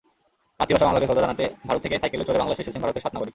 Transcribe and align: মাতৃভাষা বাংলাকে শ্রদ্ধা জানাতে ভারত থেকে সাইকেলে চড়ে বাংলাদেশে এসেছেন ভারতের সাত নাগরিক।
মাতৃভাষা 0.59 0.87
বাংলাকে 0.87 1.07
শ্রদ্ধা 1.07 1.25
জানাতে 1.25 1.45
ভারত 1.67 1.79
থেকে 1.85 1.95
সাইকেলে 2.01 2.25
চড়ে 2.27 2.39
বাংলাদেশে 2.41 2.63
এসেছেন 2.63 2.81
ভারতের 2.83 3.03
সাত 3.03 3.11
নাগরিক। 3.13 3.29